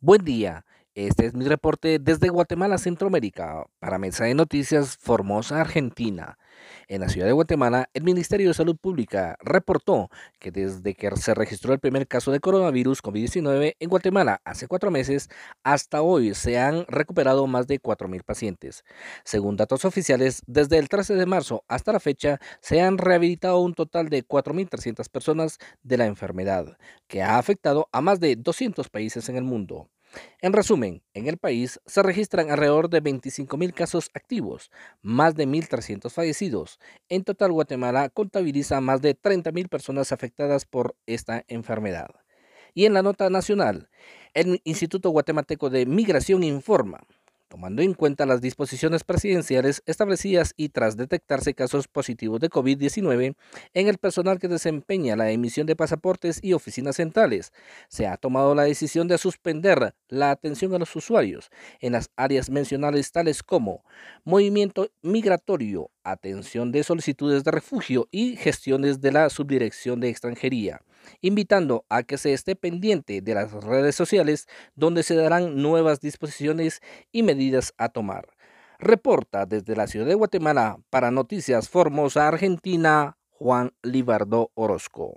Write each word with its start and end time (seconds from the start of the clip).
Buen 0.00 0.24
día, 0.24 0.64
este 0.94 1.26
es 1.26 1.34
mi 1.34 1.44
reporte 1.44 1.98
desde 1.98 2.28
Guatemala, 2.28 2.78
Centroamérica, 2.78 3.66
para 3.80 3.98
Mesa 3.98 4.26
de 4.26 4.34
Noticias 4.34 4.96
Formosa, 4.96 5.60
Argentina. 5.60 6.38
En 6.88 7.00
la 7.00 7.08
ciudad 7.08 7.26
de 7.26 7.32
Guatemala, 7.32 7.88
el 7.94 8.02
Ministerio 8.02 8.48
de 8.48 8.54
Salud 8.54 8.76
Pública 8.76 9.36
reportó 9.40 10.08
que 10.38 10.50
desde 10.50 10.94
que 10.94 11.10
se 11.16 11.34
registró 11.34 11.72
el 11.72 11.80
primer 11.80 12.06
caso 12.06 12.32
de 12.32 12.40
coronavirus 12.40 13.02
COVID-19 13.02 13.76
en 13.78 13.88
Guatemala 13.88 14.40
hace 14.44 14.66
cuatro 14.66 14.90
meses, 14.90 15.28
hasta 15.62 16.02
hoy 16.02 16.34
se 16.34 16.58
han 16.58 16.84
recuperado 16.88 17.46
más 17.46 17.66
de 17.66 17.80
4.000 17.80 18.22
pacientes. 18.24 18.84
Según 19.24 19.56
datos 19.56 19.84
oficiales, 19.84 20.42
desde 20.46 20.78
el 20.78 20.88
13 20.88 21.14
de 21.14 21.26
marzo 21.26 21.64
hasta 21.68 21.92
la 21.92 22.00
fecha, 22.00 22.38
se 22.60 22.80
han 22.80 22.98
rehabilitado 22.98 23.60
un 23.60 23.74
total 23.74 24.08
de 24.08 24.26
4.300 24.26 25.08
personas 25.10 25.58
de 25.82 25.98
la 25.98 26.06
enfermedad, 26.06 26.76
que 27.06 27.22
ha 27.22 27.38
afectado 27.38 27.88
a 27.92 28.00
más 28.00 28.20
de 28.20 28.36
200 28.36 28.88
países 28.88 29.28
en 29.28 29.36
el 29.36 29.44
mundo. 29.44 29.88
En 30.40 30.52
resumen, 30.52 31.02
en 31.14 31.26
el 31.28 31.38
país 31.38 31.80
se 31.86 32.02
registran 32.02 32.50
alrededor 32.50 32.88
de 32.88 33.02
25.000 33.02 33.74
casos 33.74 34.10
activos, 34.14 34.70
más 35.02 35.34
de 35.34 35.46
1.300 35.46 36.10
fallecidos. 36.10 36.78
En 37.08 37.24
total, 37.24 37.52
Guatemala 37.52 38.08
contabiliza 38.08 38.80
más 38.80 39.02
de 39.02 39.16
30.000 39.16 39.68
personas 39.68 40.12
afectadas 40.12 40.64
por 40.64 40.96
esta 41.06 41.44
enfermedad. 41.48 42.08
Y 42.74 42.84
en 42.86 42.94
la 42.94 43.02
nota 43.02 43.30
nacional, 43.30 43.90
el 44.34 44.60
Instituto 44.64 45.10
Guatemalteco 45.10 45.70
de 45.70 45.86
Migración 45.86 46.44
informa 46.44 47.00
tomando 47.48 47.82
en 47.82 47.94
cuenta 47.94 48.26
las 48.26 48.40
disposiciones 48.40 49.04
presidenciales 49.04 49.82
establecidas 49.86 50.54
y 50.56 50.70
tras 50.70 50.96
detectarse 50.96 51.54
casos 51.54 51.88
positivos 51.88 52.40
de 52.40 52.50
COVID-19 52.50 53.34
en 53.74 53.88
el 53.88 53.98
personal 53.98 54.38
que 54.38 54.48
desempeña 54.48 55.16
la 55.16 55.30
emisión 55.30 55.66
de 55.66 55.76
pasaportes 55.76 56.40
y 56.42 56.52
oficinas 56.52 56.96
centrales, 56.96 57.52
se 57.88 58.06
ha 58.06 58.16
tomado 58.16 58.54
la 58.54 58.62
decisión 58.62 59.08
de 59.08 59.18
suspender 59.18 59.94
la 60.08 60.30
atención 60.30 60.74
a 60.74 60.78
los 60.78 60.94
usuarios 60.96 61.50
en 61.80 61.92
las 61.92 62.10
áreas 62.16 62.50
mencionadas 62.50 63.12
tales 63.12 63.42
como 63.42 63.84
movimiento 64.24 64.88
migratorio, 65.02 65.90
atención 66.04 66.72
de 66.72 66.84
solicitudes 66.84 67.44
de 67.44 67.50
refugio 67.50 68.08
y 68.10 68.36
gestiones 68.36 69.00
de 69.00 69.12
la 69.12 69.30
Subdirección 69.30 70.00
de 70.00 70.08
Extranjería 70.08 70.80
invitando 71.20 71.84
a 71.88 72.02
que 72.02 72.18
se 72.18 72.32
esté 72.32 72.56
pendiente 72.56 73.20
de 73.20 73.34
las 73.34 73.52
redes 73.52 73.94
sociales 73.94 74.46
donde 74.74 75.02
se 75.02 75.14
darán 75.14 75.60
nuevas 75.60 76.00
disposiciones 76.00 76.80
y 77.12 77.22
medidas 77.22 77.74
a 77.78 77.88
tomar. 77.88 78.28
Reporta 78.78 79.46
desde 79.46 79.74
la 79.74 79.86
ciudad 79.86 80.06
de 80.06 80.14
Guatemala 80.14 80.78
para 80.90 81.10
Noticias 81.10 81.68
Formosa 81.68 82.28
Argentina, 82.28 83.16
Juan 83.30 83.72
Libardo 83.82 84.50
Orozco. 84.54 85.14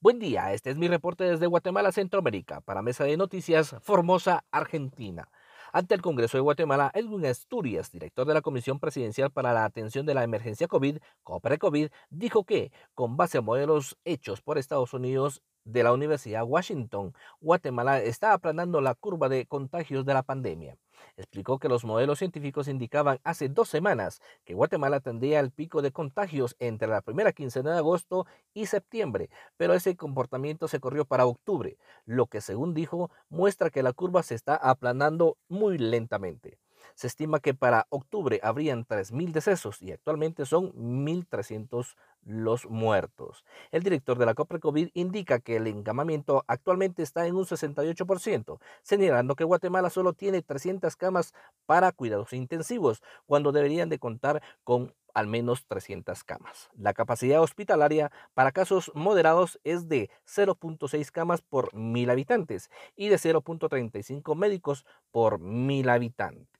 Buen 0.00 0.20
día, 0.20 0.52
este 0.52 0.70
es 0.70 0.76
mi 0.76 0.86
reporte 0.86 1.24
desde 1.24 1.48
Guatemala, 1.48 1.90
Centroamérica, 1.90 2.60
para 2.60 2.82
Mesa 2.82 3.02
de 3.02 3.16
Noticias 3.16 3.74
Formosa 3.80 4.44
Argentina. 4.52 5.28
Ante 5.72 5.94
el 5.94 6.02
Congreso 6.02 6.36
de 6.38 6.42
Guatemala, 6.42 6.90
Edwin 6.94 7.26
Asturias, 7.26 7.92
director 7.92 8.26
de 8.26 8.34
la 8.34 8.40
Comisión 8.40 8.78
Presidencial 8.78 9.30
para 9.30 9.52
la 9.52 9.64
Atención 9.64 10.06
de 10.06 10.14
la 10.14 10.24
Emergencia 10.24 10.66
COVID, 10.66 10.98
COPRE-COVID, 11.24 11.90
dijo 12.10 12.44
que, 12.44 12.72
con 12.94 13.16
base 13.16 13.38
a 13.38 13.42
modelos 13.42 13.98
hechos 14.04 14.40
por 14.40 14.58
Estados 14.58 14.94
Unidos 14.94 15.42
de 15.64 15.82
la 15.82 15.92
Universidad 15.92 16.44
Washington, 16.44 17.12
Guatemala 17.40 18.00
está 18.00 18.32
aplanando 18.32 18.80
la 18.80 18.94
curva 18.94 19.28
de 19.28 19.46
contagios 19.46 20.04
de 20.06 20.14
la 20.14 20.22
pandemia. 20.22 20.76
Explicó 21.16 21.58
que 21.58 21.68
los 21.68 21.84
modelos 21.84 22.18
científicos 22.18 22.68
indicaban 22.68 23.20
hace 23.24 23.48
dos 23.48 23.68
semanas 23.68 24.20
que 24.44 24.54
Guatemala 24.54 25.00
tendría 25.00 25.40
el 25.40 25.50
pico 25.50 25.82
de 25.82 25.92
contagios 25.92 26.56
entre 26.58 26.88
la 26.88 27.00
primera 27.02 27.32
quincena 27.32 27.72
de 27.72 27.78
agosto 27.78 28.26
y 28.54 28.66
septiembre, 28.66 29.30
pero 29.56 29.74
ese 29.74 29.96
comportamiento 29.96 30.68
se 30.68 30.80
corrió 30.80 31.04
para 31.04 31.26
octubre, 31.26 31.76
lo 32.04 32.26
que 32.26 32.40
según 32.40 32.74
dijo 32.74 33.10
muestra 33.28 33.70
que 33.70 33.82
la 33.82 33.92
curva 33.92 34.22
se 34.22 34.34
está 34.34 34.54
aplanando 34.56 35.36
muy 35.48 35.78
lentamente. 35.78 36.57
Se 36.98 37.06
estima 37.06 37.38
que 37.38 37.54
para 37.54 37.86
octubre 37.90 38.40
habrían 38.42 38.84
3.000 38.84 39.30
decesos 39.30 39.80
y 39.80 39.92
actualmente 39.92 40.44
son 40.46 40.72
1.300 40.72 41.94
los 42.24 42.68
muertos. 42.68 43.44
El 43.70 43.84
director 43.84 44.18
de 44.18 44.26
la 44.26 44.34
COVID 44.34 44.88
indica 44.94 45.38
que 45.38 45.54
el 45.58 45.68
encamamiento 45.68 46.42
actualmente 46.48 47.04
está 47.04 47.24
en 47.28 47.36
un 47.36 47.44
68%, 47.44 48.58
señalando 48.82 49.36
que 49.36 49.44
Guatemala 49.44 49.90
solo 49.90 50.12
tiene 50.12 50.42
300 50.42 50.96
camas 50.96 51.34
para 51.66 51.92
cuidados 51.92 52.32
intensivos, 52.32 53.00
cuando 53.26 53.52
deberían 53.52 53.88
de 53.90 54.00
contar 54.00 54.42
con 54.64 54.92
al 55.14 55.28
menos 55.28 55.66
300 55.68 56.24
camas. 56.24 56.68
La 56.76 56.94
capacidad 56.94 57.40
hospitalaria 57.40 58.10
para 58.34 58.50
casos 58.50 58.90
moderados 58.96 59.60
es 59.62 59.88
de 59.88 60.10
0.6 60.26 61.12
camas 61.12 61.42
por 61.42 61.72
mil 61.74 62.10
habitantes 62.10 62.70
y 62.96 63.08
de 63.08 63.18
0.35 63.18 64.34
médicos 64.34 64.84
por 65.12 65.38
mil 65.38 65.88
habitantes. 65.90 66.57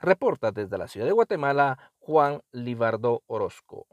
Reporta 0.00 0.52
desde 0.52 0.78
la 0.78 0.88
ciudad 0.88 1.06
de 1.06 1.12
Guatemala 1.12 1.78
Juan 1.98 2.40
Libardo 2.52 3.22
Orozco. 3.26 3.86